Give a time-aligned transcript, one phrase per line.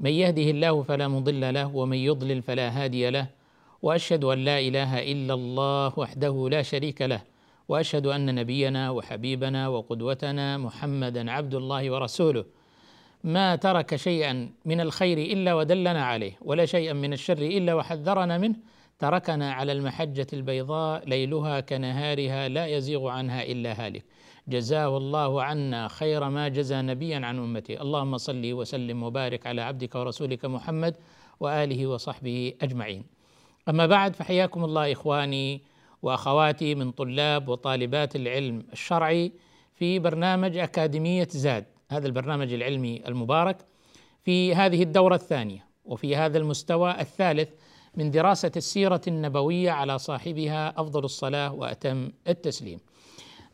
[0.00, 3.26] من يهده الله فلا مضل له ومن يضلل فلا هادي له
[3.82, 7.20] وأشهد أن لا إله إلا الله وحده لا شريك له
[7.68, 12.44] وأشهد أن نبينا وحبيبنا وقدوتنا محمدا عبد الله ورسوله.
[13.24, 18.56] ما ترك شيئا من الخير إلا ودلنا عليه ولا شيئا من الشر إلا وحذرنا منه
[18.98, 24.04] تركنا على المحجة البيضاء ليلها كنهارها لا يزيغ عنها إلا هالك.
[24.48, 29.94] جزاه الله عنا خير ما جزى نبيا عن امته اللهم صل وسلم وبارك على عبدك
[29.94, 30.96] ورسولك محمد
[31.40, 33.04] وآله وصحبه أجمعين
[33.68, 35.62] أما بعد فحياكم الله إخواني
[36.02, 39.32] وأخواتي من طلاب وطالبات العلم الشرعي
[39.74, 43.56] في برنامج أكاديمية زاد هذا البرنامج العلمي المبارك
[44.22, 47.48] في هذه الدورة الثانية وفي هذا المستوى الثالث
[47.94, 52.80] من دراسة السيرة النبوية على صاحبها أفضل الصلاة وأتم التسليم.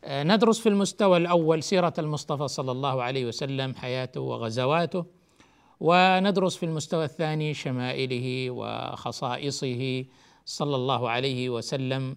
[0.03, 5.05] آه، ندرس في المستوى الأول سيرة المصطفى صلى الله عليه وسلم حياته وغزواته
[5.79, 10.05] وندرس في المستوى الثاني شمائله وخصائصه
[10.45, 12.15] صلى الله عليه وسلم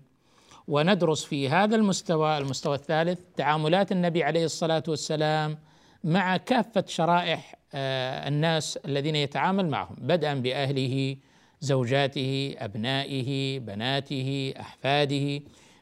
[0.68, 5.58] وندرس في هذا المستوى المستوى الثالث تعاملات النبي عليه الصلاة والسلام
[6.04, 11.16] مع كافة شرائح آه، الناس الذين يتعامل معهم بدءا بأهله
[11.60, 15.40] زوجاته أبنائه بناته أحفاده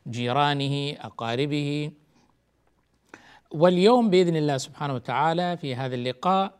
[0.09, 1.91] جيرانه أقاربه.
[3.54, 6.54] واليوم بإذن الله سبحانه وتعالى في هذا اللقاء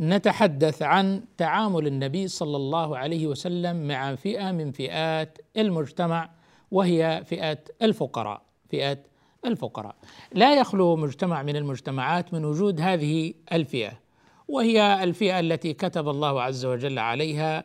[0.00, 6.30] نتحدث عن تعامل النبي صلى الله عليه وسلم مع فئة من فئات المجتمع
[6.70, 8.98] وهي فئة الفقراء فئة
[9.44, 9.94] الفقراء.
[10.32, 13.92] لا يخلو مجتمع من المجتمعات من وجود هذه الفئة
[14.48, 17.64] وهي الفئة التي كتب الله عز وجل عليها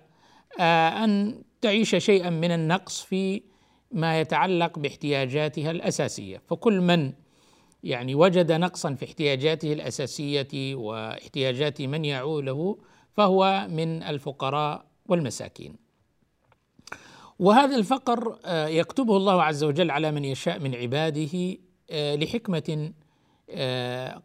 [0.60, 3.42] آه، أن تعيش شيئا من النقص في
[3.92, 6.42] ما يتعلق باحتياجاتها الأساسية.
[6.48, 7.14] فكل من
[7.86, 12.78] يعني وجد نقصا في احتياجاته الأساسية واحتياجات من يعوله
[13.14, 15.76] فهو من الفقراء والمساكين
[17.40, 21.58] وهذا الفقر آه، يكتبه الله عز وجل على من يشاء من عباده
[21.90, 22.94] آه، لحكمة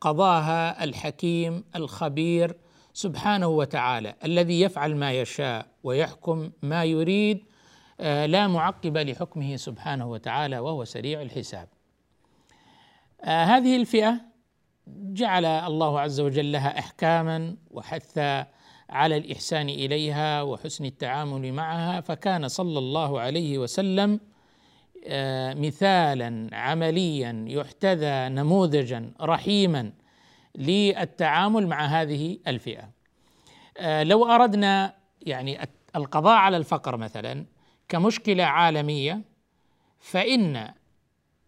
[0.01, 2.57] قضاها الحكيم الخبير
[2.93, 7.45] سبحانه وتعالى الذي يفعل ما يشاء ويحكم ما يريد
[8.01, 11.69] آه، لا معقب لحكمه سبحانه وتعالى وهو سريع الحساب.
[13.25, 14.21] آه، هذه الفئة
[14.89, 18.19] جعل الله عز وجل لها إحكاما وحث
[18.91, 24.21] على الإحسان إليها وحسن التعامل معها فكان صلى الله عليه وسلم
[25.07, 29.93] آه، مثالا عمليا يحتذى نموذجا رحيما
[30.55, 32.91] للتعامل مع هذه الفئة.
[34.03, 35.59] لو أردنا يعني
[35.97, 37.47] القضاء على الفقر مثلا
[37.89, 39.23] كمشكلة عالمية
[40.01, 40.71] فإن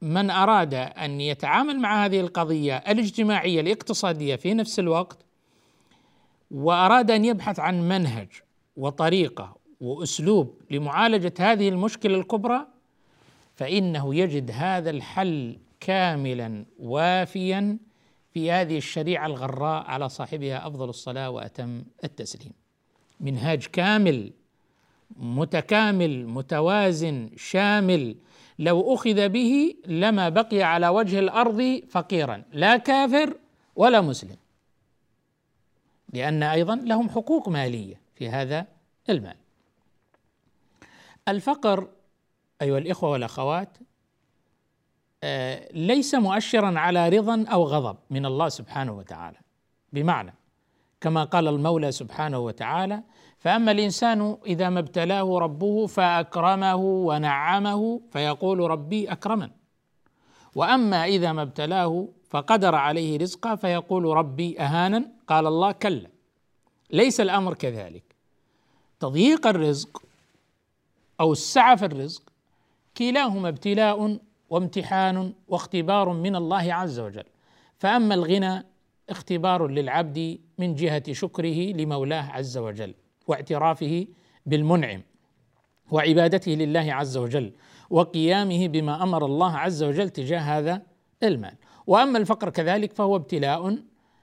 [0.02, 5.18] من أراد أن يتعامل مع هذه القضية الاجتماعية الاقتصادية في نفس الوقت
[6.50, 8.28] وأراد أن يبحث عن منهج
[8.76, 12.66] وطريقة وأسلوب لمعالجة هذه المشكلة الكبرى
[13.54, 17.78] فإنه يجد هذا الحل كاملا وافيا
[18.30, 22.52] في هذه الشريعة الغراء على صاحبها أفضل الصلاة وأتم التسليم.
[23.20, 24.32] منهاج كامل
[25.16, 28.16] متكامل متوازن شامل
[28.62, 33.36] لو أخذ به لما بقي على وجه الأرض فقيرا لا كافر
[33.76, 34.36] ولا مسلم.
[36.12, 38.66] لأن أيضا لهم حقوق مالية في هذا
[39.10, 39.36] المال.
[41.28, 41.88] الفقر
[42.62, 43.68] أيها الإخوة والأخوات
[45.24, 49.38] آه، ليس مؤشرا على رضا أو غضب من الله سبحانه وتعالى.
[49.92, 50.34] بمعنى
[51.02, 53.02] كما قال المولى سبحانه وتعالى
[53.38, 59.50] فأما الإنسان إذا ما ابتلاه ربه فأكرمه ونعمه فيقول ربي أكرمن.
[60.54, 66.08] وأما إذا ما ابتلاه فقدر عليه رزقه فيقول ربي اهانا قال الله كلا.
[66.90, 68.04] ليس الأمر كذلك.
[69.00, 70.02] تضييق الرزق
[71.20, 72.22] أو السعة في الرزق
[72.96, 74.18] كلاهما ابتلاء
[74.50, 77.24] وامتحان واختبار من الله عز وجل.
[77.78, 78.71] فأما الغنى
[79.08, 82.94] اختبار للعبد من جهة شكره لمولاه عز وجل
[83.26, 84.06] واعترافه
[84.46, 85.02] بالمنعم
[85.90, 87.52] وعبادته لله عز وجل
[87.90, 90.82] وقيامه بما أمر الله عز وجل تجاه هذا
[91.22, 91.54] المال.
[91.86, 93.78] وأما الفقر كذلك فهو ابتلاء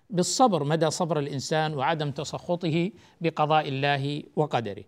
[0.10, 2.92] بالصبر مدى صبر الإنسان وعدم تسخطه
[3.22, 4.84] بقضاء الله وقدره.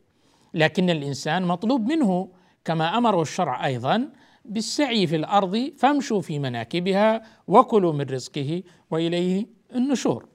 [0.54, 2.30] لكن الإنسان مطلوب منه
[2.66, 4.10] كما امره الشرع أيضا
[4.46, 9.46] بالسعي في الأرض فامشوا في مناكبها وكلوا من رزقه وإليه
[9.76, 10.26] النشور.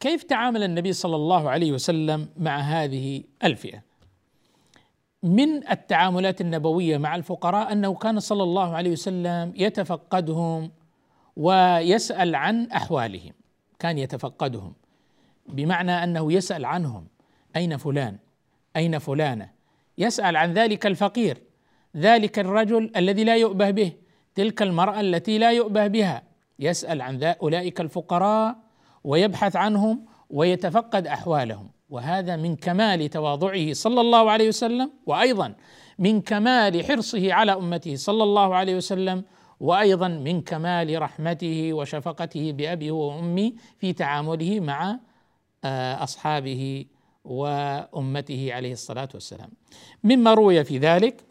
[0.00, 3.82] كيف تعامل النبي صلى الله عليه وسلم مع هذه الفئة؟
[5.22, 10.70] من التعاملات النبوية مع الفقراء أنه كان صلى الله عليه وسلم يتفقدهم
[11.36, 13.32] ويسأل عن أحوالهم
[13.78, 14.74] كان يتفقدهم
[15.48, 17.06] بمعنى أنه يسأل عنهم
[17.56, 18.18] أين فلان
[18.76, 19.50] أين فلانة
[19.98, 21.42] يسأل عن ذلك الفقير
[21.96, 23.92] ذلك الرجل الذي لا يؤبه به
[24.34, 26.22] تلك المرأة التي لا يؤبه بها
[26.58, 28.56] يسأل عن أولئك الفقراء
[29.04, 35.54] ويبحث عنهم ويتفقد أحوالهم وهذا من كمال تواضعه صلى الله عليه وسلم وأيضا
[35.98, 39.24] من كمال حرصه على أمته صلى الله عليه وسلم
[39.60, 44.98] وأيضا من كمال رحمته وشفقته بأبي وأمي في تعامله مع
[45.64, 46.84] آه، أصحابه
[47.24, 49.50] وأمته عليه الصلاة والسلام.
[50.04, 51.24] مما روي في ذلك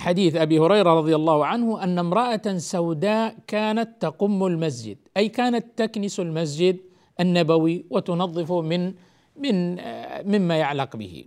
[0.00, 6.20] حديث أبي هريرة رضي الله عنه أن امرأة سوداء كانت تقم المسجد أي كانت تكنس
[6.20, 6.80] المسجد
[7.20, 8.94] النبوي وتنظفه من
[9.36, 9.76] من
[10.24, 11.24] مما يعلق به.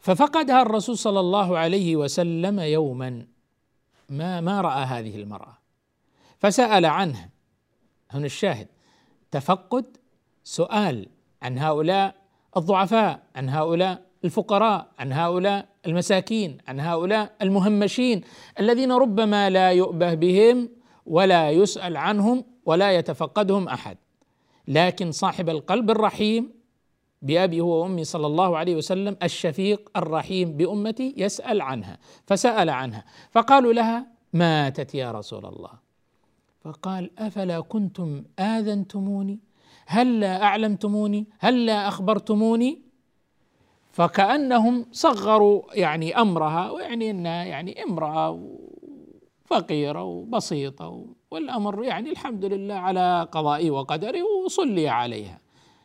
[0.00, 3.26] ففقدها الرسول صلى الله عليه وسلم يوما.
[4.08, 5.58] ما ما رأى هذه المرأة؟
[6.38, 7.30] فسأل عنها
[8.10, 8.68] هنا الشاهد.
[9.30, 9.96] تفقد
[10.44, 11.08] سؤال
[11.42, 12.14] عن هؤلاء
[12.56, 18.20] الضعفاء عن هؤلاء الفقراء عن هؤلاء المساكين عن هؤلاء المهمشين
[18.60, 20.68] الذين ربما لا يؤبه بهم
[21.06, 23.96] ولا يسأل عنهم ولا يتفقدهم أحد.
[24.68, 26.50] لكن صاحب القلب الرحيم
[27.22, 33.72] بأبي هو وأمي صلى الله عليه وسلم الشفيق الرحيم بأمتي يسأل عنها فسأل عنها فقالوا
[33.72, 35.70] لها ماتت يا رسول الله.
[36.60, 39.38] فقال أفلا كنتم آذنتموني؟
[39.86, 42.83] هلا أعلمتموني؟ هلا أخبرتموني؟
[43.94, 48.50] فكأنهم صغروا يعني أمرها ويعني أنها يعني امرأة
[49.46, 55.38] فقيرة وبسيطة والأمر يعني الحمد لله على قضائي وقدري وصلي عليها.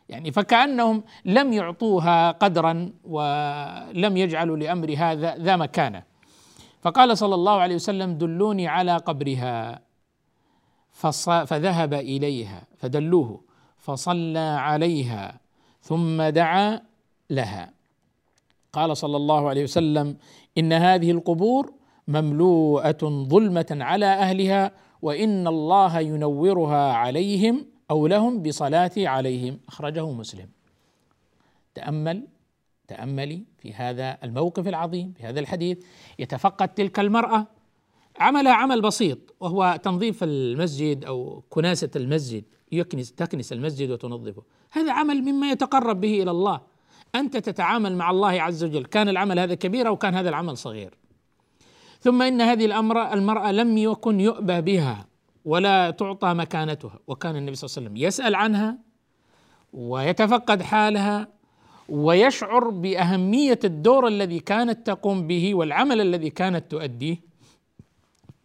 [0.10, 6.04] يعني فكأنهم لم يعطوها قدرا ولم يجعلوا لأمر هذا ذا مكانة.
[6.82, 9.82] فقال صلى الله عليه وسلم دلوني على قبرها
[11.46, 13.42] فذهب إليها فدلوه
[13.78, 15.40] فصلى عليها
[15.82, 16.82] ثم دعا
[17.30, 17.79] لها.
[18.74, 20.18] قال صلى الله عليه وسلم
[20.57, 21.74] إن هذه القبور
[22.07, 24.71] مملوءة ظلمة على أهلها
[25.01, 29.60] وإن الله ينورها عليهم أو لهم بصلاتي عليهم.
[29.68, 30.50] أخرجه مسلم.
[31.75, 32.27] تأمل
[32.88, 35.77] تأملي في هذا الموقف العظيم في هذا الحديث.
[36.19, 37.48] يتفقد تلك المرأة
[38.19, 44.44] عملها عمل بسيط وهو تنظيف المسجد أو كناسة المسجد يكنس تكنس المسجد وتنظفه.
[44.72, 46.62] هذا عمل مما يتقرب به إلى الله.
[47.16, 48.86] أنت تتعامل مع الله عز وجل.
[48.86, 50.98] كان العمل هذا كبير أو كان هذا العمل صغير.
[52.00, 55.06] ثم إن هذه الأمر المرأة لم يكن يؤبى بها
[55.46, 57.00] ولا تعطى مكانتها.
[57.08, 58.78] وكان النبي صلى الله عليه وسلم يسأل عنها
[59.74, 61.28] ويتفقد حالها
[61.89, 67.18] ويشعر بأهمية الدور الذي كانت تقوم به والعمل الذي كانت تؤديه.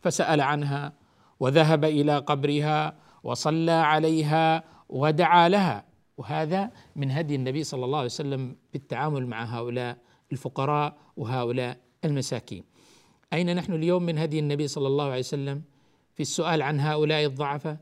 [0.02, 0.92] فسأل عنها
[1.40, 5.84] وذهب إلى قبرها وصلى عليها ودعا لها.
[6.16, 9.98] وهذا من هدي النبي صلى الله عليه وسلم بالتعامل مع هؤلاء
[10.32, 12.64] الفقراء وهؤلاء المساكين.
[13.32, 15.62] أين نحن اليوم من هدي النبي صلى الله عليه وسلم؟
[16.14, 17.76] في السؤال عن هؤلاء الضعفاء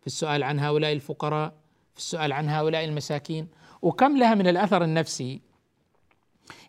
[0.00, 1.54] في السؤال عن هؤلاء الفقراء
[1.92, 3.48] في السؤال عن هؤلاء المساكين
[3.82, 5.40] وكم لها من الأثر النفسي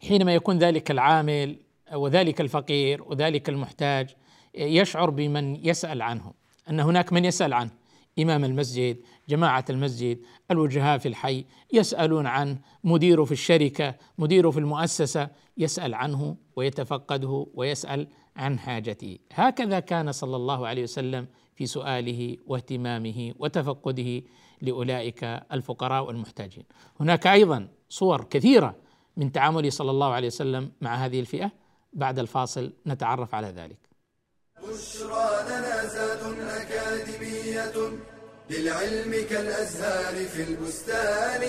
[0.08, 1.60] حينما يكون ذلك العامل
[1.94, 4.16] وذلك الفقير وذلك المحتاج
[4.56, 6.34] يشعر بمن يسأل عنه
[6.70, 7.72] أن هناك من يسأل عنه.
[8.20, 8.98] إمام المسجد
[9.30, 10.20] جماعة المسجد
[10.52, 18.08] الوجهاء في الحي يسألون عنه مديره في الشركة مديره في المؤسسة يسأل عنه ويتفقده ويسأل
[18.36, 19.18] عن حاجته.
[19.34, 24.22] هكذا كان صلى الله عليه وسلم في سؤاله واهتمامه وتفقده
[24.62, 26.64] لأولئك الفقراء والمحتاجين.
[27.00, 28.76] هناك أيضا صور كثيرة
[29.18, 31.52] من تعامله صلى الله عليه وسلم مع هذه الفئة.
[31.94, 33.78] بعد الفاصل نتعرف على ذلك.
[34.58, 35.84] بشرى لنا
[38.50, 41.44] للعلم كالأزهار في البستان.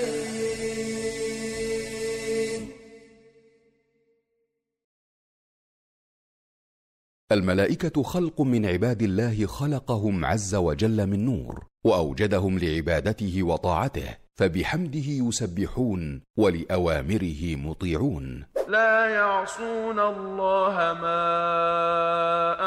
[7.33, 16.23] الملائكة خلق من عباد الله خلقهم عز وجل من نور وأوجدهم لعبادته وطاعته فبحمده يسبحون
[16.39, 18.45] ولأوامره مطيعون.
[18.69, 21.23] لا يعصون الله ما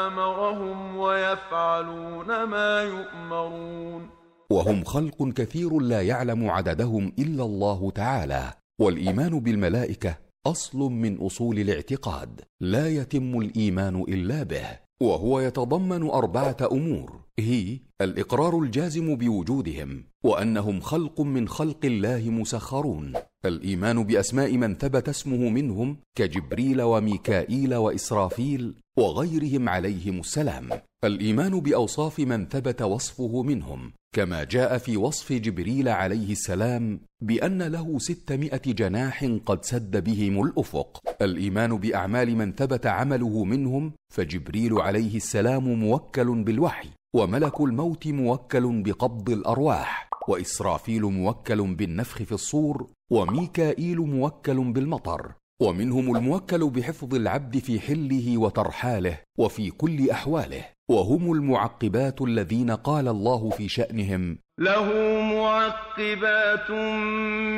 [0.06, 4.10] أمرهم ويفعلون ما يؤمرون.
[4.50, 12.40] وهم خلق كثير لا يعلم عددهم إلا الله تعالى والإيمان بالملائكة أصل من أصول الاعتقاد
[12.60, 14.66] لا يتم الإيمان إلا به.
[15.00, 17.20] وهو يتضمن أربعة أمور.
[17.38, 23.12] هي الإقرار الجازم بوجودهم وأنهم خلق من خلق الله مسخرون.
[23.44, 30.68] الإيمان بأسماء من ثبت اسمه منهم كجبريل وميكائيل وإسرافيل وغيرهم عليهم السلام.
[31.04, 37.98] الإيمان بأوصاف من ثبت وصفه منهم كما جاء في وصف جبريل عليه السلام بأن له
[37.98, 40.98] ستمائة جناح قد سد بهم الأفق.
[41.22, 49.30] الإيمان بأعمال من ثبت عمله منهم فجبريل عليه السلام موكل بالوحي وملك الموت موكل بقبض
[49.30, 55.32] الأرواح وإسرافيل موكل بالنفخ في الصور وميكائيل موكل بالمطر.
[55.62, 63.50] ومنهم الموكل بحفظ العبد في حله وترحاله وفي كل أحواله وهم المعقبات الذين قال الله
[63.50, 64.86] في شأنهم له
[65.34, 66.70] معقبات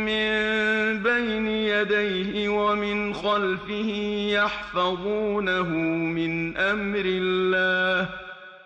[0.09, 0.29] من
[1.03, 3.89] بين يديه ومن خلفه
[4.39, 5.69] يحفظونه
[6.19, 8.09] من أمر الله.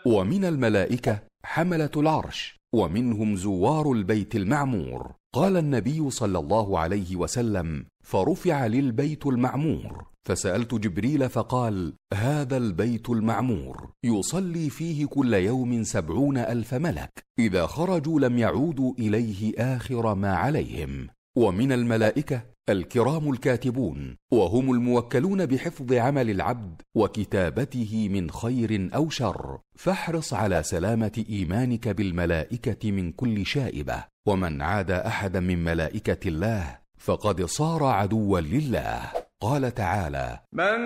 [0.07, 5.13] ومن الملائكة حملة العرش ومنهم زوار البيت المعمور.
[5.33, 10.07] قال النبي صلى الله عليه وسلم فرفع للبيت المعمور.
[10.29, 13.91] فسألت جبريل فقال هذا البيت المعمور.
[14.05, 17.11] يصلي فيه كل يوم سبعون ألف ملك.
[17.39, 21.09] إذا خرجوا لم يعودوا إليه آخر ما عليهم.
[21.37, 29.59] ومن الملائكة الكرام الكاتبون وهم الموكلون بحفظ عمل العبد وكتابته من خير أو شر.
[29.75, 34.05] فاحرص على سلامة إيمانك بالملائكة من كل شائبة.
[34.29, 39.13] ومن عاد أحدا من ملائكة الله فقد صار عدوا لله.
[39.41, 40.79] قال تعالى من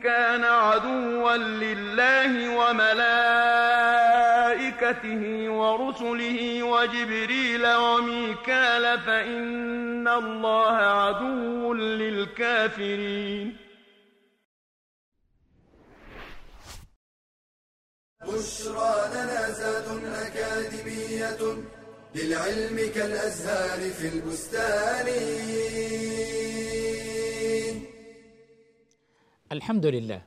[0.00, 3.12] كان عدوا لله وملائكته
[5.50, 13.56] ورسله وجبريل وميكال فإن الله عدو للكافرين.
[18.26, 21.40] بشرى لنا زاد أكاديمية
[22.14, 25.06] للعلم كالأزهار في البستان.
[29.52, 30.22] الحمد لله.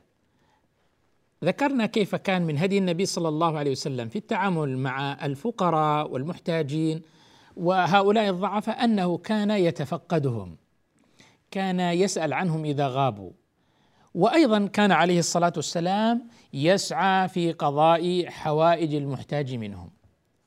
[1.44, 7.02] ذكرنا كيف كان من هدي النبي صلى الله عليه وسلم في التعامل مع الفقراء والمحتاجين
[7.56, 10.56] وهؤلاء الضعفاء أنه كان يتفقدهم
[11.50, 13.30] كان يسأل عنهم إذا غابوا.
[14.14, 19.90] وأيضا كان عليه الصلاة والسلام يسعى في قضاء حوائج المحتاج منهم.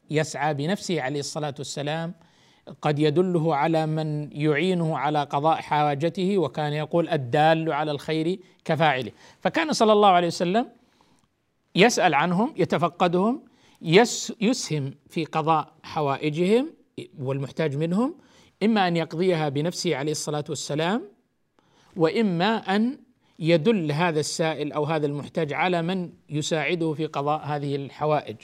[0.10, 2.14] يسعى بنفسه عليه الصلاة والسلام.
[2.82, 9.12] قد يدله على من يعينه على قضاء حاجته وكان يقول الدال على الخير كفاعله.
[9.40, 10.68] فكان صلى الله عليه وسلم
[11.76, 13.44] يسأل عنهم يتفقدهم
[14.42, 16.74] يسهم في قضاء حوائجهم
[17.20, 18.16] والمحتاج منهم
[18.64, 21.02] إما أن يقضيها بنفسه عليه الصلاة والسلام
[21.96, 22.98] وإما أن
[23.40, 28.36] يدل هذا السائل أو هذا المحتاج على من يساعده في قضاء هذه الحوائج.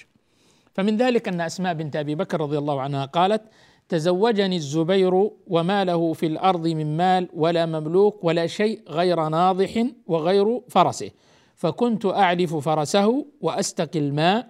[0.73, 3.41] فمن ذلك أن أسماء بنت أبي بكر رضي الله عنها قالت
[3.89, 10.61] تزوجني الزبير وما له في الأرض من مال ولا مملوك ولا شيء غير ناضح وغير
[10.69, 11.11] فرسه.
[11.55, 14.47] فكنت اعلف فرسه وأستقي الماء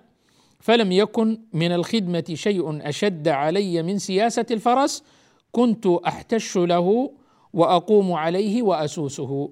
[0.60, 5.04] فلم يكن من الخدمة شيء أشد علي من سياسة الفرس.
[5.52, 7.12] كنت أحتش له
[7.54, 9.52] وأقوم عليه وأسوسه.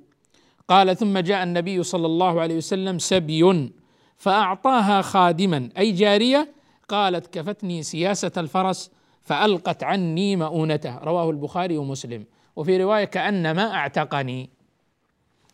[0.68, 3.72] قال ثم جاء النبي صلى الله عليه وسلم سبي
[4.18, 6.59] فأعطاها خادما أي جارية
[6.90, 8.92] قالت كفتني سياسة الفرس
[9.22, 10.98] فألقت عني مؤونته.
[10.98, 12.26] رواه البخاري ومسلم.
[12.56, 14.50] وفي رواية كأنما أعتقني.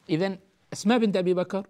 [0.10, 0.38] إذا
[0.74, 1.68] أسماء بنت أبي بكر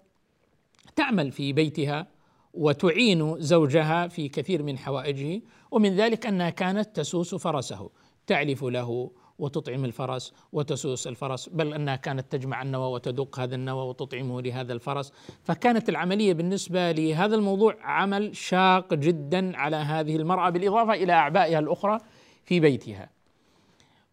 [0.95, 2.07] تعمل في بيتها
[2.53, 5.41] وتعين زوجها في كثير من حوائجه
[5.72, 7.89] ومن ذلك أنها كانت تسوس فرسه
[8.27, 14.42] تعلف له وتطعم الفرس وتسوس الفرس بل أنها كانت تجمع النوى وتدق هذا النوى وتطعمه
[14.42, 15.13] لهذا الفرس.
[15.44, 21.98] فكانت العملية بالنسبة لهذا الموضوع عمل شاق جدا على هذه المرأة بالإضافة إلى أعبائها الأخرى
[22.44, 23.10] في بيتها.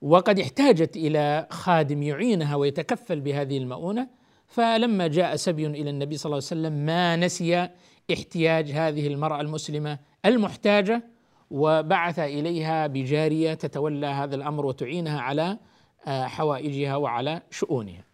[0.02, 4.08] وقد احتاجت إلى خادم يعينها ويتكفل بهذه المؤونة
[4.46, 7.68] فلما جاء سبي إلى النبي صلى الله عليه وسلم ما نسي
[8.12, 11.11] احتياج هذه المرأة المسلمة المحتاجة؟
[11.52, 15.58] وبعث إليها بجارية تتولى هذا الأمر وتعينها على
[16.06, 18.04] آه، حوائجها وعلى شؤونها.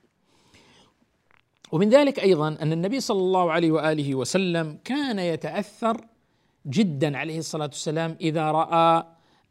[1.73, 6.01] ومن ذلك أيضا أن النبي صلى الله عليه وآله وسلم كان يتأثر
[6.67, 9.05] جدا عليه الصلاة والسلام إذا رأى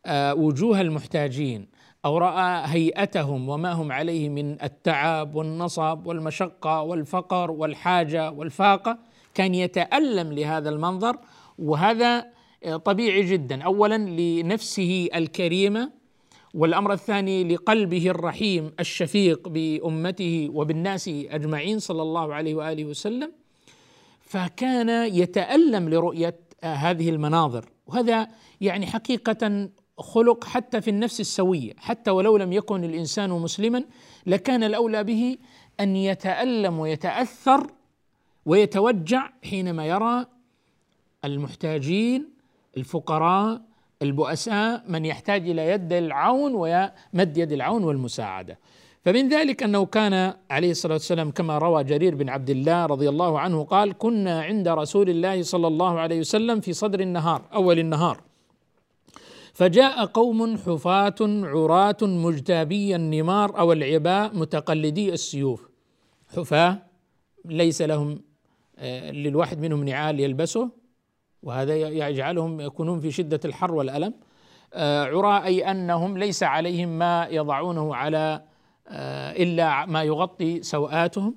[0.05, 1.67] آه، وجوه المحتاجين
[2.05, 8.97] أو رأى هيئتهم وما هم عليه من التعب والنصب والمشقة والفقر والحاجة والفاقة
[9.33, 11.17] كان يتألم لهذا المنظر
[11.59, 12.36] وهذا
[12.85, 13.63] طبيعي جدا.
[13.63, 15.91] اولا لنفسه الكريمة
[16.53, 23.31] والأمر الثاني لقلبه الرحيم الشفيق بأمته وبالناس أجمعين صلى الله عليه وآله وسلم.
[24.21, 27.65] فكان يتألم لرؤية هذه المناظر.
[27.87, 28.27] وهذا
[28.61, 31.73] يعني حقيقة خلق حتى في النفس السوية.
[31.77, 33.83] حتى ولو لم يكن الإنسان مسلما
[34.25, 35.37] لكان الأولى به
[35.79, 37.71] أن يتألم ويتأثر
[38.45, 40.25] ويتوجع حينما يرى
[41.25, 42.36] المحتاجين
[42.77, 43.61] الفقراء
[44.01, 48.59] البؤساء من يحتاج إلى يد العون ومد يد العون والمساعدة.
[49.05, 53.39] فمن ذلك أنه كان عليه الصلاة والسلام كما روى جرير بن عبد الله رضي الله
[53.39, 58.21] عنه قال كنا عند رسول الله صلى الله عليه وسلم في صدر النهار أول النهار.
[59.53, 65.69] فجاء قوم حفاة عراة مجتابي النمار أو العباء متقلدي السيوف.
[66.35, 66.79] حفاة
[67.45, 68.21] ليس لهم
[68.79, 70.69] آه، للواحد منهم نعال يلبسه.
[71.43, 74.13] وهذا يجعلهم يكونون في شدة الحر والألم.
[74.73, 78.41] آه، عراء أي أنهم ليس عليهم ما يضعونه على
[78.87, 81.35] آه، إلا ما يغطي سوآتهم.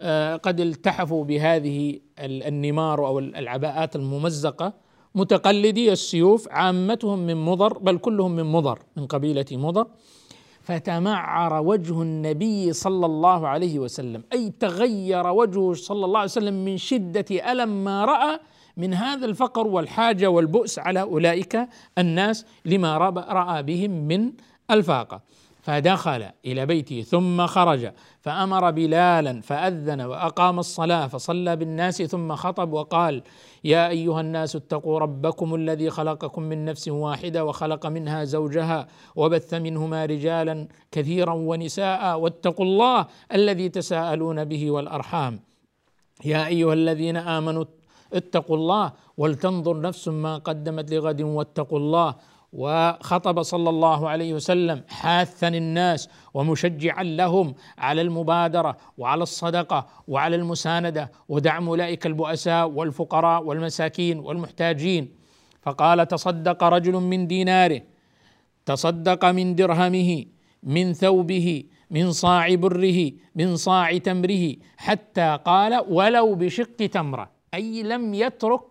[0.00, 4.72] آه، قد التحفوا بهذه النمار أو العباءات الممزقة
[5.14, 9.86] متقلدي السيوف عامتهم من مضر بل كلهم من مضر من قبيلة مضر.
[10.66, 16.76] فتمعر وجه النبي صلى الله عليه وسلم أي تغير وجهه صلى الله عليه وسلم من
[16.76, 18.40] شدة ألم ما رأى
[18.76, 21.68] من هذا الفقر والحاجة والبؤس على أولئك
[21.98, 24.32] الناس لما رأى بهم من
[24.70, 25.20] الفاقة.
[25.66, 33.22] فدخل إلى بيته ثم خرج فأمر بلالا فأذن وأقام الصلاة فصلى بالناس ثم خطب وقال
[33.64, 40.06] يا أيها الناس اتقوا ربكم الذي خلقكم من نفس واحدة وخلق منها زوجها وبث منهما
[40.06, 45.40] رجالا كثيرا ونساء واتقوا الله الذي تساءلون به والأرحام
[46.24, 47.64] يا أيها الذين آمنوا
[48.12, 52.14] اتقوا الله ولتنظر نفس ما قدمت لغد واتقوا الله.
[52.52, 61.12] وخطب صلى الله عليه وسلم حاثا الناس ومشجعا لهم على المبادرة وعلى الصدقة وعلى المساندة.
[61.28, 65.08] ودعم أولئك البؤساء والفقراء والمساكين والمحتاجين.
[65.62, 67.82] فقال تصدق رجل من ديناره
[68.66, 70.24] تصدق من درهمه
[70.62, 74.56] من ثوبه من صاع بره من صاع تمره.
[74.76, 77.35] حتى قال ولو بشق تمرة.
[77.56, 78.62] أي لم يترك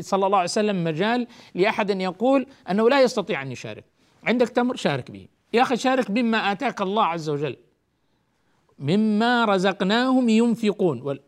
[0.00, 3.84] صلى الله عليه وسلم مجال لأحد أن يقول أنه لا يستطيع أن يشارك.
[4.24, 5.28] عندك تمر شارك به.
[5.52, 7.56] يا أخي شارك بما آتاك الله عز وجل.
[8.78, 11.18] مما رزقناهم ينفقون.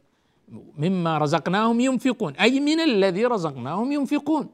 [0.78, 2.32] مما رزقناهم ينفقون.
[2.36, 4.48] أي من الذي رزقناهم ينفقون.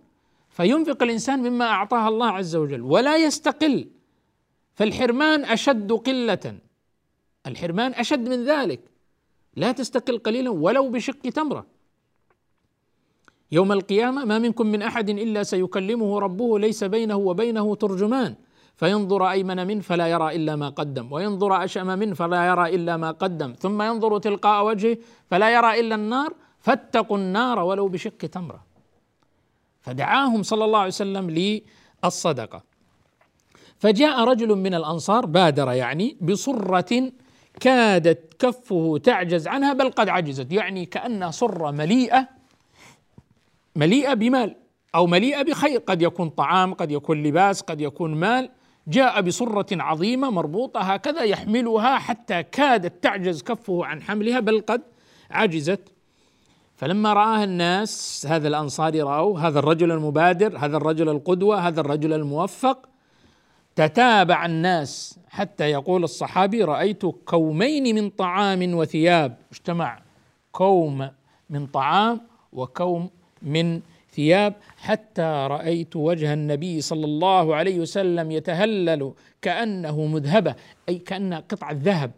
[0.50, 2.80] فينفق الإنسان مما أعطاه الله عز وجل.
[2.80, 3.88] ولا يستقل.
[4.74, 6.58] فالحرمان أشد قلة.
[7.46, 8.80] الحرمان أشد من ذلك.
[9.56, 11.66] لا تستقل قليلا ولو بشق تمرة.
[13.52, 18.34] يوم القيامة ما منكم من أحد إلا سيكلمه ربه ليس بينه وبينه ترجمان.
[18.76, 23.10] فينظر أيمن منه فلا يرى إلا ما قدم وينظر أشأم منه فلا يرى إلا ما
[23.10, 23.54] قدم.
[23.58, 24.96] ثم ينظر تلقاء وجهه
[25.30, 28.64] فلا يرى إلا النار فاتقوا النار ولو بشق تمرة.
[29.80, 32.62] فدعاهم صلى الله عليه وسلم للصدقة.
[33.78, 37.12] فجاء رجل من الأنصار بادر يعني بصرة
[37.60, 40.52] كادت كفه تعجز عنها بل قد عجزت.
[40.52, 42.37] يعني كأنها صرة مليئة
[43.76, 44.56] مليئة بمال
[44.94, 45.78] أو مليئة بخير.
[45.78, 48.50] قد يكون طعام قد يكون لباس قد يكون مال.
[48.88, 54.82] جاء بصره عظيمة مربوطة هكذا يحملها حتى كادت تعجز كفه عن حملها بل قد
[55.30, 55.80] عجزت.
[56.76, 62.88] فلما رآها الناس هذا الأنصاري رأوا هذا الرجل المبادر هذا الرجل القدوة هذا الرجل الموفق
[63.76, 69.36] تتابع الناس حتى يقول الصحابي رأيت كومين من طعام وثياب.
[69.52, 70.00] اجتمع
[70.52, 71.08] كوم
[71.50, 72.20] من طعام
[72.52, 73.10] وكوم
[73.42, 73.80] من
[74.12, 80.54] ثياب حتى رأيت وجه النبي صلى الله عليه وسلم يتهلل كأنه مذهبه
[80.88, 82.10] أي كأن قطعة ذهب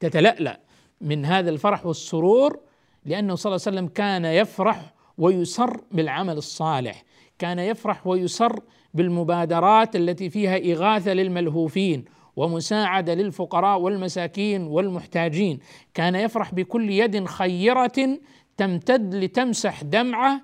[0.00, 0.60] تتلألأ
[1.00, 2.60] من هذا الفرح والسرور
[3.04, 7.04] لأنه صلى الله عليه وسلم كان يفرح ويسر بالعمل الصالح
[7.38, 8.60] كان يفرح ويسر
[8.94, 12.04] بالمبادرات التي فيها إغاثة للملهوفين
[12.36, 15.58] ومساعدة للفقراء والمساكين والمحتاجين
[15.94, 18.18] كان يفرح بكل يد خيرة
[18.58, 20.40] تمتد لتمسح دمعة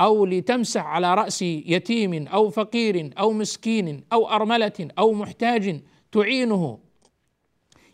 [0.00, 5.80] أو لتمسح على رأس يتيم أو فقير أو مسكين أو أرملة أو محتاج
[6.12, 6.78] تعينه.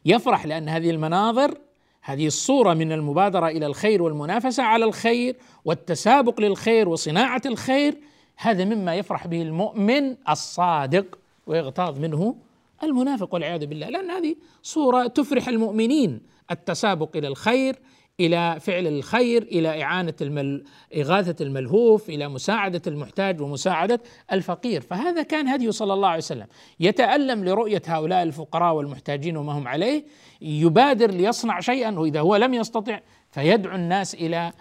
[0.04, 1.58] يفرح لأن هذه المناظر
[2.02, 7.98] هذه الصورة من المبادرة إلى الخير والمنافسة على الخير والتسابق للخير وصناعة الخير
[8.37, 12.37] هذا مما يفرح به المؤمن الصادق ويغتاظ منه
[12.82, 13.88] المنافق والعياذ بالله.
[13.88, 17.76] لأن هذه صورة تفرح المؤمنين التسابق إلى الخير
[18.20, 20.64] إلى فعل الخير إلى إعانة المل...
[20.96, 24.00] إغاثة الملهوف إلى مساعدة المحتاج ومساعدة
[24.33, 24.81] الفقير.
[24.81, 26.46] فهذا كان هديه صلى الله عليه وسلم.
[26.81, 30.05] يتألم لرؤية هؤلاء الفقراء والمحتاجين وما هم عليه
[30.42, 33.00] يبادر ليصنع شيئا وإذا هو لم يستطع
[33.31, 34.53] فيدعو الناس إلى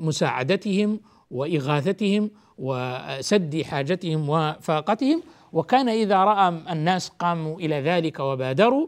[0.00, 5.22] مساعدتهم وإغاثتهم وسد حاجتهم وفاقتهم.
[5.52, 8.86] وكان إذا رأى الناس قاموا إلى ذلك وبادروا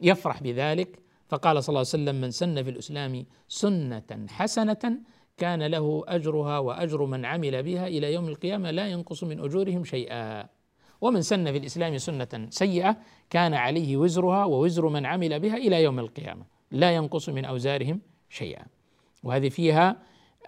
[0.00, 1.01] يفرح بذلك.
[1.32, 4.98] فقال صلى الله عليه وسلم من سن في الإسلام سنة حسنة
[5.36, 10.48] كان له أجرها وأجر من عمل بها إلى يوم القيامة لا ينقص من أجورهم شيئا.
[11.00, 12.96] ومن سن في الإسلام سنة سيئة
[13.30, 18.64] كان عليه وزرها ووزر من عمل بها إلى يوم القيامة لا ينقص من أوزارهم شيئا.
[19.22, 19.96] وهذه فيها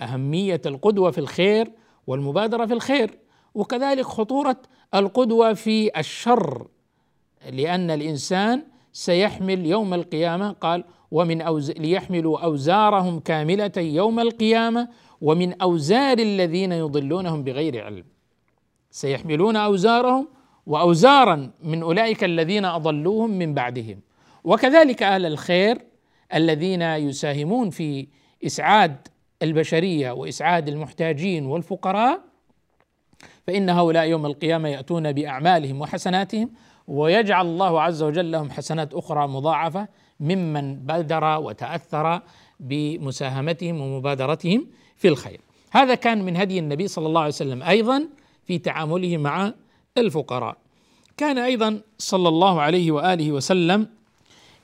[0.01, 1.73] أهمية القدوة في الخير
[2.07, 3.19] والمبادرة في الخير
[3.55, 4.57] وكذلك خطورة
[4.95, 6.67] القدوة في الشر
[7.51, 10.53] لأن الإنسان سيحمل يوم القيامة.
[10.53, 11.71] قال ومن أوز...
[11.71, 14.89] ليحملوا أوزارهم كاملة يوم القيامة.
[15.21, 18.05] ومن أوزار الذين يضلونهم بغير علم.
[18.91, 20.29] سيحملون أوزارهم
[20.67, 24.01] وأوزارا من أولئك الذين أضلوهم من بعدهم.
[24.45, 25.79] وكذلك أهل الخير
[26.35, 28.07] الذين يساهمون في
[28.47, 29.09] إسعاد
[29.43, 32.21] البشرية وإسعاد المحتاجين والفقراء
[33.47, 36.51] فإن هؤلاء يوم القيامة يأتون بأعمالهم وحسناتهم
[36.89, 39.89] ويجعل الله عز وجل لهم حسنات أخرى مضاعفة
[40.21, 42.21] ممن بادر وتأثر
[42.61, 44.67] بمساهمتهم ومبادرتهم
[44.97, 45.41] في الخير.
[45.71, 48.09] هذا كان من هدي النبي صلى الله عليه وسلم أيضا
[48.45, 49.53] في تعامله مع
[49.99, 50.57] الفقراء.
[51.17, 53.87] كان أيضا صلى الله عليه وآله وسلم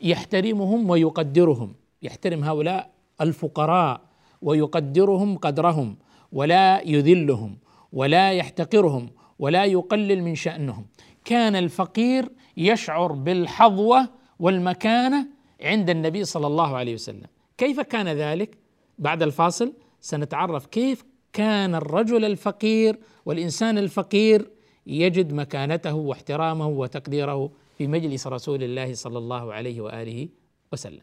[0.02, 4.00] يحترمهم ويقدرهم، يحترم هؤلاء الفقراء
[4.42, 5.96] ويقدرهم قدرهم
[6.32, 7.56] ولا يذلهم
[7.92, 10.86] ولا يحتقرهم ولا يقلل من شأنهم
[11.24, 15.26] كان الفقير يشعر بالحظوة والمكانة
[15.60, 17.26] عند النبي صلى الله عليه وسلم
[17.58, 18.58] كيف كان ذلك
[18.98, 24.50] بعد الفاصل سنتعرف كيف كان الرجل الفقير والإنسان الفقير
[24.86, 30.28] يجد مكانته واحترامه وتقديره في مجلس رسول الله صلى الله عليه وآله
[30.72, 31.02] وسلم.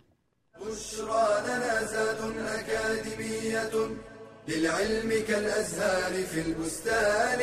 [0.61, 3.71] بشرى لنا زاد أكاديمية
[4.47, 7.39] للعلم كالأزهار في البستان.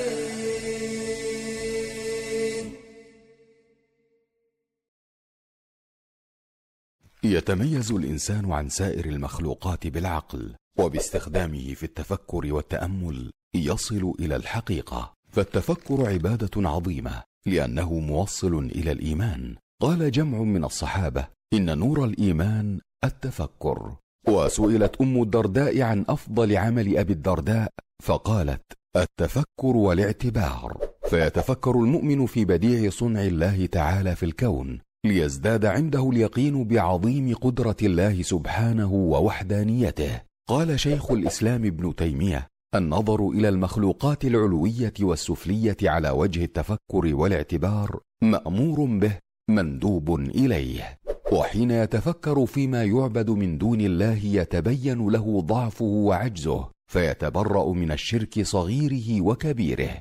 [7.25, 15.15] يتميز الإنسان عن سائر المخلوقات بالعقل وباستخدامه في التفكر والتأمل يصل إلى الحقيقة.
[15.33, 19.57] فالتفكر عبادة عظيمة لأنه موصل إلى الإيمان.
[19.83, 23.97] قال جمع من الصحابة إن نور الإيمان التفكر.
[24.29, 27.71] وسئلت أم الدرداء عن أفضل عمل أبي الدرداء
[28.03, 28.63] فقالت
[28.97, 30.79] التفكر والاعتبار.
[31.11, 38.23] فيتفكر المؤمن في بديع صنع الله تعالى في الكون ليزداد عنده اليقين بعظيم قدرة الله
[38.23, 40.21] سبحانه ووحدانيته.
[40.49, 48.85] قال شيخ الإسلام ابن تيمية النظر إلى المخلوقات العلوية والسفلية على وجه التفكر والاعتبار مأمور
[48.85, 49.19] به
[49.51, 50.99] مندوب إليه.
[51.33, 59.21] وحين يتفكر فيما يعبد من دون الله يتبين له ضعفه وعجزه فيتبرأ من الشرك صغيره
[59.21, 60.01] وكبيره.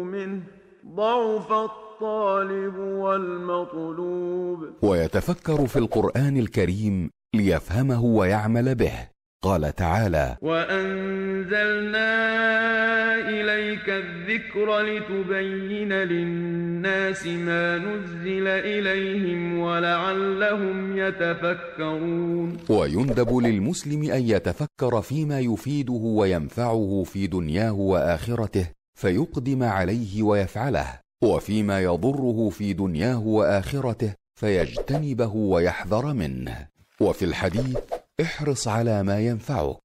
[0.04, 0.42] منه.
[0.96, 4.70] ضعف الطالب والمطلوب.
[4.82, 9.16] ويتفكر في القرآن الكريم ليفهمه ويعمل به.
[9.44, 12.06] قال تعالى وانزلنا
[13.90, 22.58] اليك الذكر لتبين للناس ما نزل إليهم ولعلهم يتفكرون.
[22.70, 28.68] ويندب للمسلم أن يتفكر فيما يفيده وينفعه في دنياه وآخرته
[29.00, 36.68] فيقدم عليه ويفعله وفيما يضره في دنياه وآخرته فيجتنبه ويحذر منه.
[37.02, 37.78] وفي الحديث
[38.22, 39.78] احرص على ما ينفعك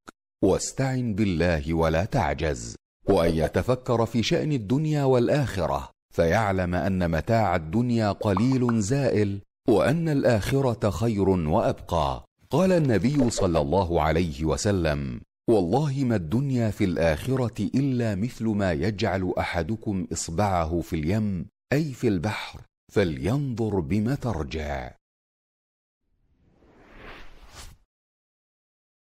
[0.45, 2.77] واستعن بالله ولا تعجز.
[3.09, 11.29] وأن يتفكر في شأن الدنيا والآخرة فيعلم أن متاع الدنيا قليل زائل وأن الآخرة خير
[11.29, 12.25] وأبقى.
[12.51, 19.35] قال النبي صلى الله عليه وسلم والله ما الدنيا في الآخرة إلا مثل ما يجعل
[19.39, 22.61] أحدكم إصبعه في اليم أي في البحر
[22.93, 24.91] فلينظر بم ترجع.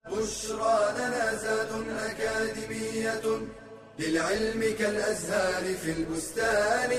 [0.06, 3.22] بشرى لنا زاد أكاديمية
[3.98, 6.90] للعلم كالأزهار في البستان.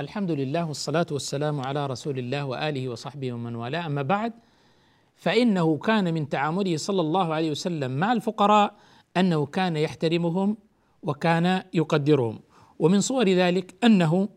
[0.00, 3.86] الحمد لله والصلاة والسلام على رسول الله وآله وصحبه ومن والاه.
[3.86, 4.32] أما بعد
[5.16, 8.74] فإنه كان من تعامله صلى الله عليه وسلم مع الفقراء
[9.16, 10.56] أنه كان يحترمهم
[11.02, 12.40] وكان يقدرهم.
[12.78, 14.28] ومن صور ذلك أنه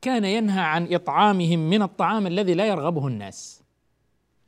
[0.00, 3.62] كان ينهى عن إطعامهم من الطعام الذي لا يرغبه الناس.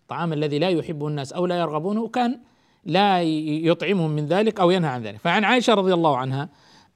[0.03, 2.41] الطعام الذي لا يحبه الناس أو لا يرغبونه كان
[2.85, 5.21] لا يطعمهم من ذلك أو ينهى عن ذلك.
[5.21, 6.49] فعن عائشة رضي الله عنها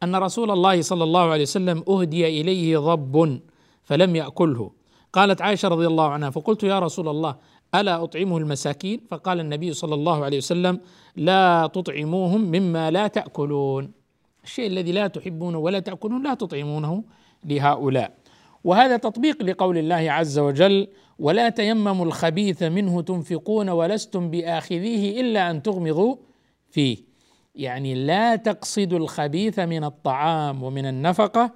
[0.03, 3.41] أن رسول الله صلى الله عليه وسلم أهدي إليه ضب
[3.85, 4.71] فلم يأكله.
[5.13, 7.37] قالت عائشة رضي الله عنها فقلت يا رسول الله
[7.75, 10.81] ألا أطعمه المساكين؟ فقال النبي صلى الله عليه وسلم
[11.17, 13.93] لا تطعموهم مما لا تأكلون.
[14.45, 17.05] الشيء الذي لا تحبونه ولا تأكلون لا تطعمونه
[17.45, 18.19] لهؤلاء.
[18.65, 20.87] وهذا تطبيق لقول الله عز وجل
[21.19, 26.17] ولا تيمموا الخبيث منه تنفقون ولستم بآخذيه إلا أن تغمضوا
[26.71, 26.99] فيه.
[27.55, 31.53] يعني لا تقصدوا الخبيث من الطعام ومن النفقة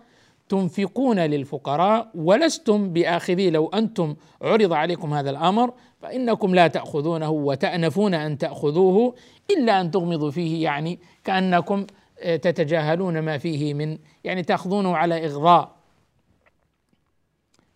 [0.48, 3.50] تنفقون للفقراء ولستم بآخذيه.
[3.50, 9.14] لو أنتم عرض عليكم هذا الأمر فإنكم لا تأخذونه وتأنفون أن تأخذوه
[9.50, 10.62] إلا أن تغمضوا فيه.
[10.62, 11.86] يعني كأنكم
[12.22, 15.76] تتجاهلون ما فيه من يعني تأخذونه على إغضاء.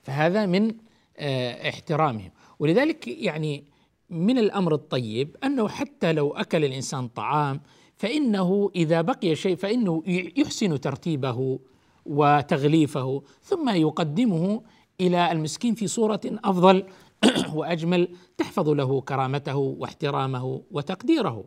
[0.02, 0.74] فهذا من آه،
[1.18, 2.31] احترامهم.
[2.59, 3.64] ولذلك يعني
[4.11, 7.61] من الأمر الطيب أنه حتى لو أكل الإنسان طعام
[7.96, 10.03] فإنه إذا بقي شيء فإنه
[10.37, 11.59] يحسن ترتيبه
[12.07, 14.62] وتغليفه ثم يقدمه
[15.00, 16.85] إلى المسكين في صورة أفضل
[17.55, 21.44] وأجمل تحفظ له كرامته واحترامه وتقديره.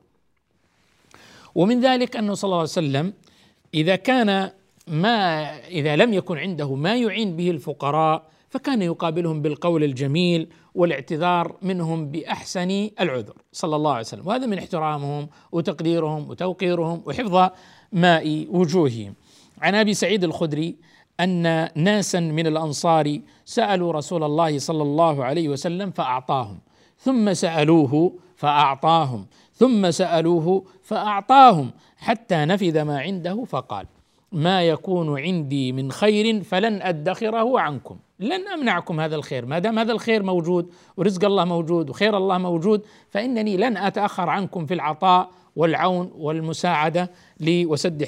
[1.55, 3.13] ومن ذلك أنه صلى الله عليه وسلم
[3.73, 4.51] إذا كان
[4.87, 12.11] ما إذا لم يكن عنده ما يعين به الفقراء فكان يقابلهم بالقول الجميل والاعتذار منهم
[12.11, 14.27] بأحسن العذر صلى الله عليه وسلم.
[14.27, 17.49] وهذا من احترامهم وتقديرهم وتوقيرهم وحفظ
[17.91, 19.13] ماء وجوههم.
[19.61, 20.75] عن أبي سعيد الخدري
[21.19, 26.59] أن ناسا من الأنصار سألوا رسول الله صلى الله عليه وسلم فأعطاهم
[26.97, 33.85] ثم سألوه فأعطاهم ثم سألوه فأعطاهم حتى نفذ ما عنده فقال
[34.31, 37.97] ما يكون عندي من خير فلن أدخره عنكم.
[38.19, 39.45] لن أمنعكم هذا الخير.
[39.45, 44.65] ما دام هذا الخير موجود ورزق الله موجود وخير الله موجود فإنني لن أتأخر عنكم
[44.65, 48.03] في العطاء والعون والمساعدة لي وسد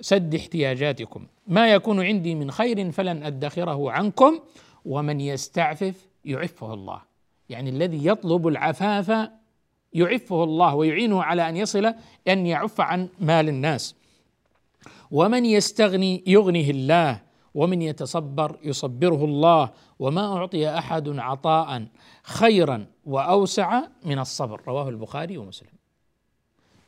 [0.00, 1.26] سد احتياجاتكم.
[1.46, 4.40] ما يكون عندي من خير فلن أدخره عنكم
[4.84, 7.00] ومن يستعفف يعفه الله.
[7.48, 9.28] يعني الذي يطلب العفاف
[9.92, 11.94] يعفه الله ويعينه على أن يصل
[12.28, 13.94] أن يعف عن مال الناس.
[15.10, 17.31] ومن يستغني يغنيه الله.
[17.54, 21.86] ومن يتصبر يصبره الله وما أعطي أحد عطاء
[22.22, 24.62] خيرا وأوسع من الصبر.
[24.68, 25.76] رواه البخاري ومسلم.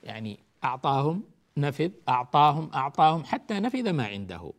[0.03, 1.23] يعني أعطاهم
[1.57, 4.53] نفذ أعطاهم أعطاهم حتى نفذ ما عنده.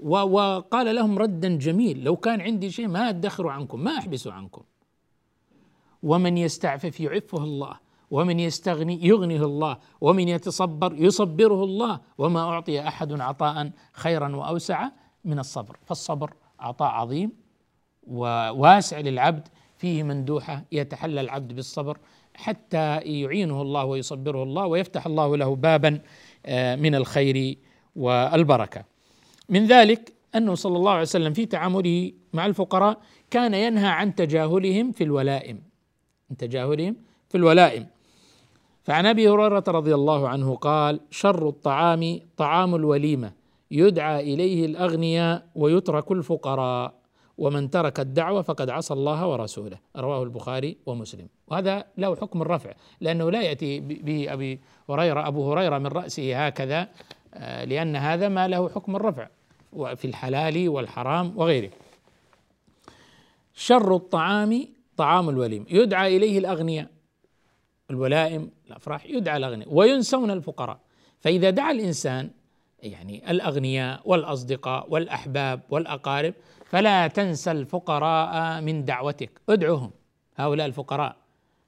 [0.00, 4.62] وقال لهم ردا جميل لو كان عندي شيء ما أدخر عنكم ما أحبس عنكم.
[6.02, 7.76] ومن يستعفف يعفه الله
[8.10, 14.88] ومن يستغني يغنيه الله ومن يتصبر يصبره الله وما أعطي أحد عطاء خيرا وأوسع
[15.24, 17.32] من الصبر فالصبر عطاء عظيم
[18.06, 21.98] وواسع للعبد فيه مندوحة يتحلى العبد بالصبر
[22.34, 26.00] حتى يعينه الله ويصبره الله ويفتح الله له بابا
[26.46, 27.58] آه، من الخير
[27.96, 28.84] والبركة.
[29.48, 34.92] من ذلك أنه صلى الله عليه وسلم في تعامله مع الفقراء كان ينهى عن تجاهلهم
[34.92, 35.62] في الولائم.
[36.30, 36.96] عن تجاهلهم
[37.28, 37.86] في الولائم.
[38.84, 43.32] فعن أبي هريرة رضي الله عنه قال: شر الطعام طعام الوليمة
[43.72, 47.02] يدعى إليه الأغنياء ويترك الفقراء.
[47.38, 49.78] ومن ترك الدعوة فقد عصى الله ورسوله.
[49.96, 51.28] رواه البخاري ومسلم.
[51.46, 56.88] وهذا له حكم الرفع لأنه لا يأتي به أبي هريرة أبو هريرة من رأسه هكذا
[57.34, 59.28] آه، لأن هذا ما له حكم الرفع
[59.72, 61.70] في الحلال والحرام وغيره.
[63.54, 65.66] شر الطعام طعام الوليم.
[65.70, 66.88] يدعى إليه الأغنياء
[67.90, 70.78] الولائم الأفراح يدعى الأغنياء وينسون الفقراء.
[71.20, 72.30] فإذا دعا الإنسان
[72.82, 79.40] يعني الأغنياء والأصدقاء والأحباب والأقارب فلا تنسى الفقراء من دعوتك.
[79.48, 79.90] ادعوهم
[80.36, 81.16] هؤلاء الفقراء.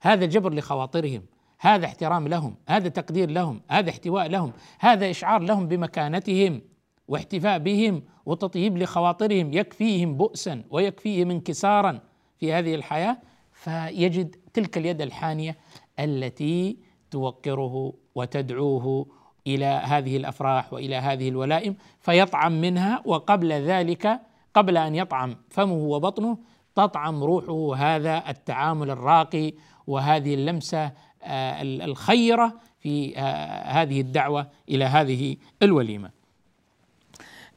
[0.01, 1.23] هذا جبر لخواطرهم
[1.59, 6.63] هذا احترام لهم هذا تقدير لهم هذا احتواء لهم هذا إشعار لهم بمكانتهم
[7.09, 9.53] واحتفاء بهم وتطيب لخواطرهم.
[9.53, 12.01] يكفيهم بؤسا ويكفيهم انكسارا
[12.37, 13.19] في هذه الحياة.
[13.53, 15.57] فيجد تلك اليد الحانية
[15.99, 16.79] التي
[17.11, 19.07] توقره وتدعوه
[19.47, 24.21] إلى هذه الأفراح وإلى هذه الولائم فيطعم منها وقبل ذلك
[24.55, 26.39] قبل أن يطعم فمه وبطنه
[26.75, 29.53] تطعم روحه هذا التعامل الراقي
[29.87, 36.11] وهذه اللمسة آه، الخيرة في آه، هذه الدعوة إلى هذه الوليمة.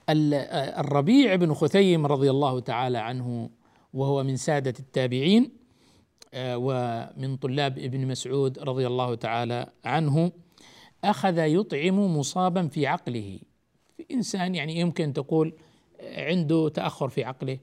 [0.09, 3.49] آه، الربيع بن خثيم رضي الله تعالى عنه
[3.93, 5.51] وهو من سادة التابعين
[6.35, 10.31] ومن طلاب ابن مسعود رضي الله تعالى عنه
[11.03, 13.39] أخذ يطعم مصابا في عقله.
[13.97, 15.53] في إنسان يعني يمكن تقول
[16.01, 17.57] عنده تأخر في عقله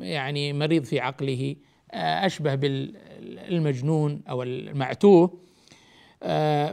[0.00, 1.56] يعني مريض في عقله
[1.94, 5.38] أشبه بالمجنون أو المعتوه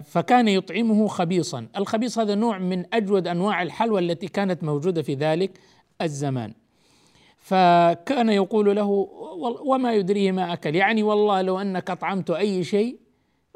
[0.04, 1.68] فكان يطعمه خبيصا.
[1.78, 5.60] الخبيص هذا نوع من أجود أنواع الحلوى التي كانت موجودة في ذلك
[6.02, 6.54] الزمان.
[7.38, 9.08] فكان يقول له
[9.66, 12.98] وما يدريه ما أكل؟ يعني والله لو أنك اطعمت أي شيء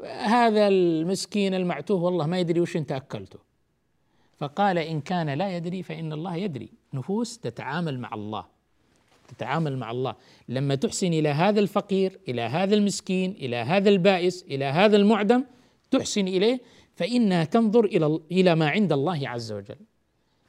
[0.04, 3.38] هذا المسكين المعتوه والله ما يدري وش انت أكلته.
[4.36, 6.68] فقال إن كان لا يدري فإن الله يدري.
[6.94, 8.44] نفوس تتعامل مع الله.
[9.28, 10.14] تتعامل مع الله.
[10.48, 15.44] لما تحسن إلى هذا الفقير إلى هذا المسكين إلى هذا البائس إلى هذا المعدم
[15.90, 16.60] تحسن إليه
[16.94, 19.76] فإنها تنظر إلى إلى ما عند الله عز وجل.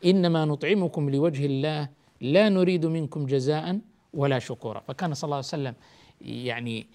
[0.06, 1.90] إنما نطعمكم لوجه الله
[2.22, 3.80] لا نريد منكم جزاء
[4.14, 4.80] ولا شكورا.
[4.80, 5.76] فكان صلى الله عليه وسلم
[6.22, 6.88] يعني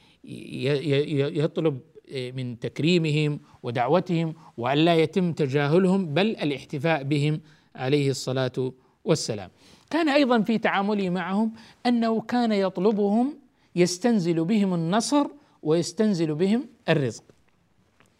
[1.42, 1.80] يطلب
[2.12, 7.40] من تكريمهم ودعوتهم وأن لا يتم تجاهلهم بل الاحتفاء بهم
[7.76, 8.72] عليه الصلاة
[9.04, 9.50] والسلام.
[9.90, 11.52] كان أيضا في تعامله معهم
[11.86, 13.38] أنه كان يطلبهم
[13.76, 15.26] يستنزل بهم النصر
[15.62, 17.24] ويستنزل بهم الرزق.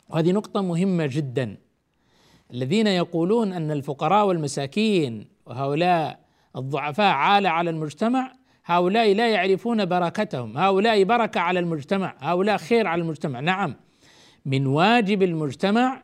[0.09, 1.57] وهذه نقطة مهمة جدا.
[2.55, 6.21] الذين يقولون أن الفقراء والمساكين وهؤلاء
[6.57, 8.33] الضعفاء عالة على المجتمع
[8.69, 10.59] هؤلاء لا يعرفون بركتهم.
[10.59, 12.15] هؤلاء بركة على المجتمع.
[12.21, 13.41] هؤلاء خير على المجتمع.
[13.41, 13.75] نعم.
[14.47, 16.03] من واجب المجتمع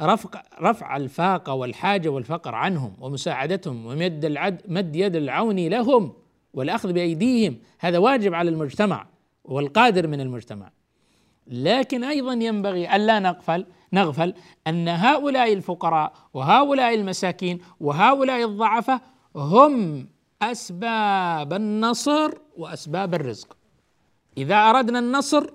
[0.00, 6.12] رفع رفع الفاقة والحاجة والفقر عنهم ومساعدتهم ومد العد مد يد العون لهم
[6.54, 7.58] والأخذ بأيديهم.
[7.78, 9.06] هذا واجب على المجتمع
[9.44, 10.70] والقادر من المجتمع.
[11.46, 14.34] لكن أيضا ينبغي ألا نغفل نغفل
[14.66, 19.00] أن هؤلاء الفقراء وهؤلاء المساكين وهؤلاء الضعفاء
[19.36, 20.06] هم
[20.42, 23.56] أسباب النصر وأسباب الرزق.
[24.38, 25.50] إذا أردنا النصر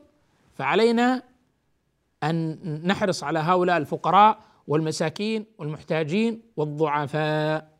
[0.55, 1.23] فعلينا
[2.23, 7.77] أن نحرص على هؤلاء الفقراء والمساكين والمحتاجين والضعفاء.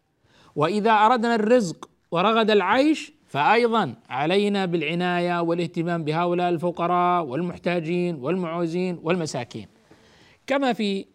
[0.56, 9.68] وإذا أردنا الرزق ورغد العيش فايضا علينا بالعناية والاهتمام بهؤلاء الفقراء والمحتاجين والمعوزين والمساكين.
[10.48, 11.06] كما في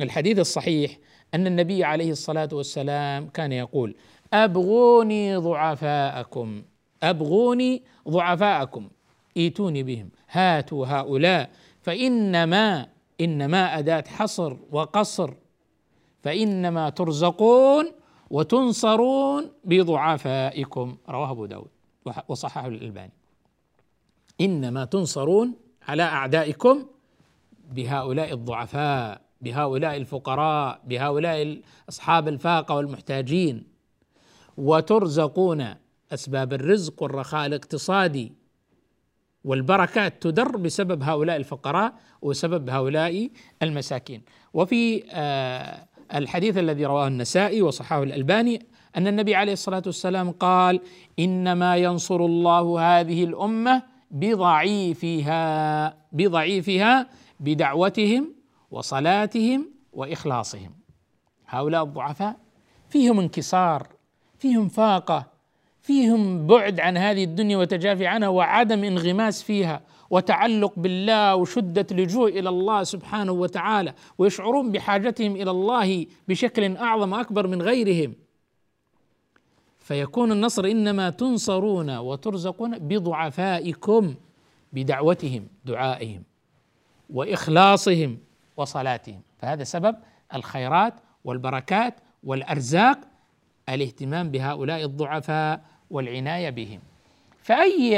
[0.00, 0.98] الحديث الصحيح
[1.34, 3.94] أن النبي عليه الصلاة والسلام كان يقول
[4.32, 6.62] أبغوني ضعفاءكم.
[7.02, 8.88] أبغوني ضعفاءكم.
[9.36, 10.10] إيتوني بهم.
[10.30, 11.50] هاتوا هؤلاء.
[11.82, 12.88] فإنما
[13.20, 15.34] إنما أداة حصر وقصر.
[16.22, 17.92] فإنما ترزقون
[18.30, 20.96] وتنصرون بضعفائكم.
[21.08, 21.68] رواه أبو داود
[22.28, 23.12] وصححه الألباني.
[24.40, 25.54] إنما تنصرون
[25.88, 26.86] على أعدائكم
[27.72, 33.75] بهؤلاء الضعفاء بهؤلاء الفقراء بهؤلاء أصحاب الفاقة والمحتاجين.
[34.56, 35.74] وترزقون
[36.12, 38.32] أسباب الرزق والرخاء الاقتصادي
[39.44, 43.30] والبركات تدر بسبب هؤلاء الفقراء وسبب هؤلاء
[43.62, 44.22] المساكين.
[44.54, 48.66] وفي آه، الحديث الذي رواه النسائي وصححه الألباني
[48.96, 50.80] أن النبي عليه الصلاة والسلام قال
[51.18, 57.08] إنما ينصر الله هذه الأمة بضعيفها بضعيفها
[57.40, 58.34] بدعوتهم
[58.70, 60.70] وصلاتهم وإخلاصهم.
[61.46, 62.36] هؤلاء الضعفاء
[62.88, 63.95] فيهم انكسار
[64.38, 65.26] فيهم فاقة
[65.80, 72.48] فيهم بعد عن هذه الدنيا وتجافي عنها وعدم انغماس فيها وتعلق بالله وشدة لجوء إلى
[72.48, 78.14] الله سبحانه وتعالى ويشعرون بحاجتهم إلى الله بشكل أعظم وأكبر من غيرهم.
[79.78, 84.14] فيكون النصر إنما تنصرون وترزقون بضعفائكم
[84.72, 86.22] بدعوتهم دعائهم
[87.10, 88.18] وإخلاصهم
[88.56, 89.20] وصلاتهم.
[89.38, 89.96] فهذا سبب
[90.34, 92.98] الخيرات والبركات والأرزاق
[93.68, 95.60] الاهتمام بهؤلاء الضعفاء
[95.90, 96.80] والعناية بهم.
[97.42, 97.90] فأي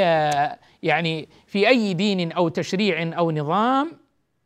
[0.83, 3.91] يعني في أي دين أو تشريع أو نظام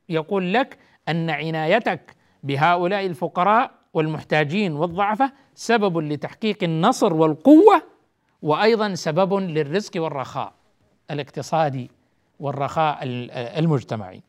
[0.09, 0.77] يقول لك
[1.09, 7.81] أن عنايتك بهؤلاء الفقراء والمحتاجين والضعفاء سبب لتحقيق النصر والقوة
[8.41, 10.53] وأيضا سبب للرزق والرخاء
[11.11, 11.91] الاقتصادي
[12.39, 12.99] والرخاء
[13.59, 14.21] المجتمعي.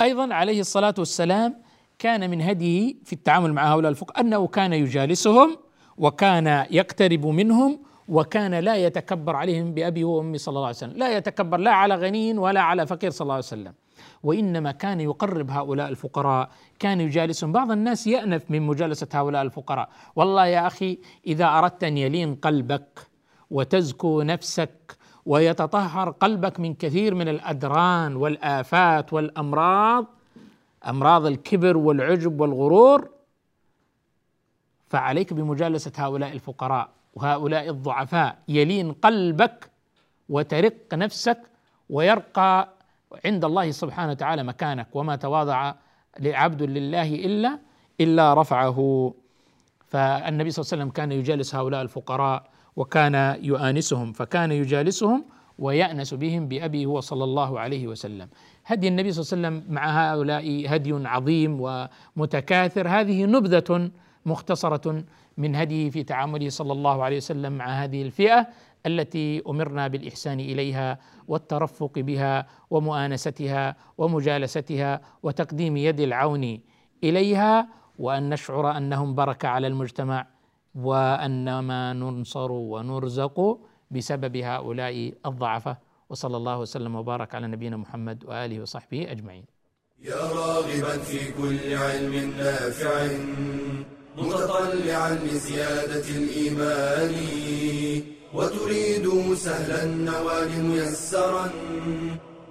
[0.00, 1.62] أيضا عليه الصلاة والسلام
[2.00, 5.56] كان من هديه في التعامل مع هؤلاء الفقراء أنه كان يجالسهم
[5.96, 7.78] وكان يقترب منهم
[8.08, 10.96] وكان لا يتكبر عليهم بأبي وأمي صلى الله عليه وسلم.
[10.96, 13.74] لا يتكبر لا على غني ولا على فقير صلى الله عليه وسلم.
[14.22, 17.52] وإنما كان يقرب هؤلاء الفقراء كان يجالسهم.
[17.52, 19.88] بعض الناس يأنف من مجالسة هؤلاء الفقراء.
[20.16, 23.00] والله يا أخي إذا أردت أن يلين قلبك
[23.50, 24.96] وتزكو نفسك
[25.26, 30.19] ويتطهر قلبك من كثير من الأدران والآفات والأمراض
[30.88, 33.10] أمراض الكبر والعجب والغرور
[34.88, 38.38] فعليك بمجالسة هؤلاء الفقراء وهؤلاء الضعفاء.
[38.48, 39.70] يلين قلبك
[40.28, 41.38] وترق نفسك
[41.90, 42.68] ويرقى
[43.24, 44.86] عند الله سبحانه وتعالى مكانك.
[44.92, 45.74] وما تواضع
[46.18, 47.58] لعبد لله إلا
[48.00, 48.78] إلا رفعه.
[49.86, 52.44] فالنبي صلى الله عليه وسلم كان يجالس هؤلاء الفقراء
[52.76, 55.24] وكان يؤانسهم فكان يجالسهم
[55.58, 58.28] ويأنس بهم بأبي هو صلى الله عليه وسلم.
[58.70, 62.88] هدي النبي صلى الله عليه وسلم مع هؤلاء هدي عظيم ومتكاثر.
[62.88, 63.90] هذه نبذة
[64.26, 65.04] مختصرة
[65.36, 68.46] من هديه في تعامله صلى الله عليه وسلم مع هذه الفئة
[68.86, 70.98] التي أمرنا بالإحسان إليها
[71.28, 76.58] والترفق بها ومؤانستها ومجالستها وتقديم يد العون
[77.04, 77.68] إليها
[77.98, 80.26] وأن نشعر أنهم بركة على المجتمع
[80.74, 83.58] وأنما ننصر ونرزق
[83.90, 85.89] بسبب هؤلاء الضعفة.
[86.10, 89.44] وصلى الله وسلم وبارك على نبينا محمد وآله وصحبه أجمعين.
[90.02, 93.08] يا راغبا في كل علم نافع
[94.18, 97.14] متطلعا لزيادة الإيمان
[98.34, 101.50] وتريد سهلا النوال ميسرا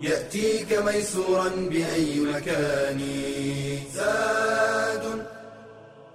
[0.02, 3.00] يأتيك ميسورا بأي مكان.
[3.94, 5.26] زاد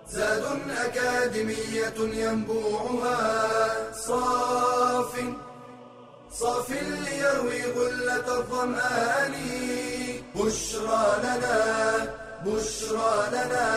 [0.08, 0.44] زاد
[0.84, 3.18] أكاديمية ينبوعها
[3.92, 5.12] صاف
[6.40, 9.34] صاف ليروي غلة الظمآن.
[10.34, 11.58] بشرى لنا
[12.46, 13.68] بشرى لنا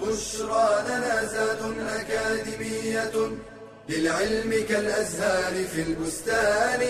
[0.00, 3.12] بشرى لنا زاد أكاديمية
[3.88, 6.80] للعلم كالأزهار في البستان.